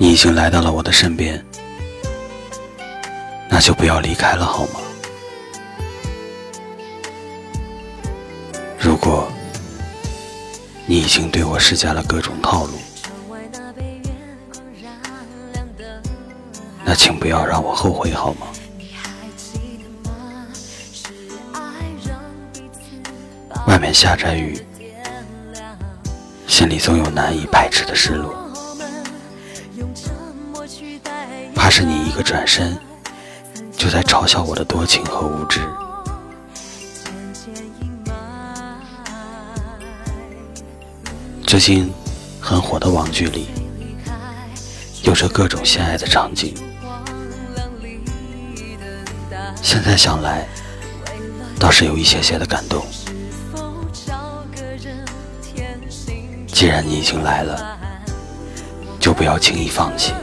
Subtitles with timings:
[0.00, 1.44] 你已经来到了我的身边，
[3.50, 4.80] 那就不要离开了，好吗？
[8.78, 9.28] 如果
[10.86, 12.74] 你已经对我施加了各种套路，
[16.84, 18.46] 那请不要让我后悔，好吗？
[23.66, 24.64] 外面下着雨，
[26.46, 28.47] 心里总有难以排斥的失落，
[31.68, 32.74] 怕是你一个转身，
[33.76, 35.60] 就在嘲笑我的多情和无知。
[41.46, 41.92] 最近
[42.40, 43.48] 很火的网剧里，
[45.02, 46.54] 有着各种相爱的场景。
[49.60, 50.48] 现在想来，
[51.60, 52.82] 倒是有一些些的感动。
[56.46, 57.78] 既然你已经来了，
[58.98, 60.14] 就不要轻易放弃。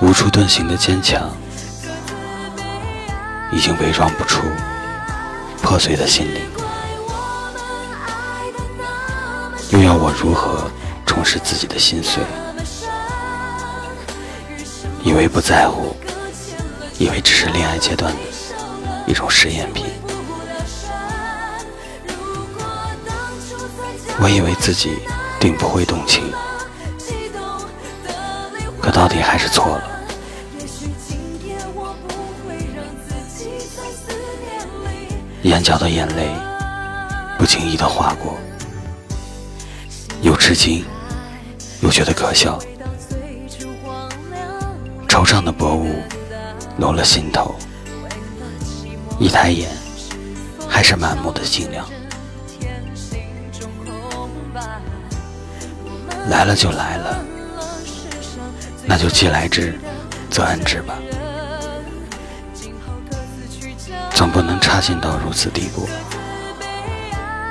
[0.00, 1.30] 无处遁形的坚强，
[3.50, 4.42] 已经伪装不出
[5.62, 6.40] 破碎的心灵。
[9.70, 10.70] 又要我如何
[11.04, 12.22] 重拾自己的心碎？
[15.02, 15.94] 以为不在乎，
[16.98, 18.18] 以为只是恋爱阶段的。
[19.06, 19.86] 一种实验品，
[24.20, 24.98] 我以为自己
[25.40, 26.30] 定不会动情，
[28.88, 30.00] 可到底还是错了。
[35.42, 36.30] 眼角的眼泪
[37.38, 38.38] 不经意的划过，
[40.22, 40.86] 又吃惊，
[41.82, 42.58] 又觉得可笑，
[45.06, 46.02] 惆怅的薄雾
[46.78, 47.54] 落了心头。
[49.18, 49.68] 一抬眼，
[50.66, 51.86] 还是满目的清凉。
[56.30, 57.22] 来了就来了，
[58.90, 59.78] 那就既来之，
[60.30, 60.94] 则安之吧。
[64.14, 65.86] 总不能差劲到如此地步，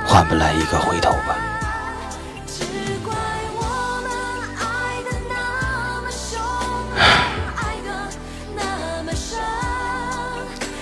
[0.03, 1.37] 换不来一个回头吧。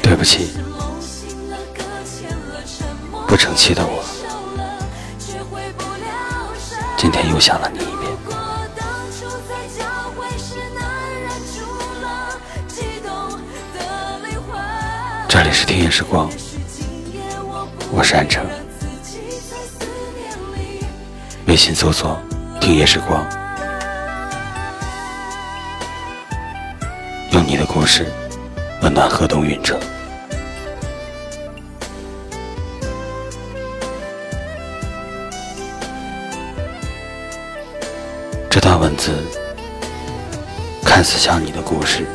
[0.01, 0.53] 对不起。
[3.27, 4.01] 不成器的我，
[6.95, 7.94] 今天又想了你。
[15.27, 16.29] 这里是听夜时光，
[17.91, 18.45] 我是安城。
[21.47, 22.17] 微信搜索
[22.61, 23.23] “听夜时光”，
[27.31, 28.09] 用你的故事
[28.81, 29.77] 温暖河东云城。
[38.49, 39.11] 这段文字
[40.95, 42.06] 看似像你的故事，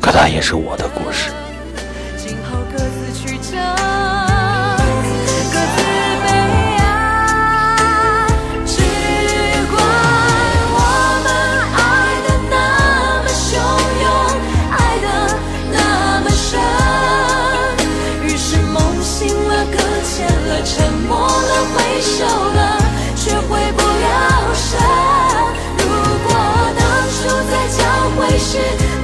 [0.00, 1.30] 可它也是我的故事。
[2.18, 2.34] 自己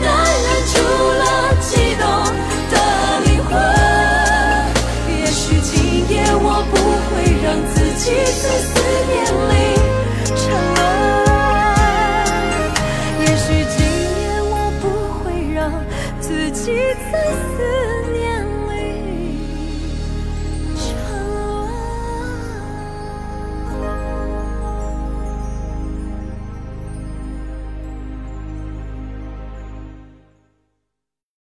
[0.07, 0.75] 才忍住
[1.19, 1.25] 了
[1.61, 2.07] 激动
[2.71, 2.75] 的
[3.25, 3.51] 灵魂
[5.19, 5.75] 也许今
[6.09, 6.73] 夜我不
[7.09, 7.13] 会
[7.43, 8.71] 让自己在思
[9.09, 9.15] 念。
[9.51, 9.53] 里
[10.37, 10.39] 沉
[10.77, 10.79] 沦
[13.21, 13.47] 也许
[13.77, 13.79] 今
[14.23, 14.85] 夜我不
[15.19, 15.59] 会让
[16.21, 16.63] 自己
[17.11, 17.76] 在思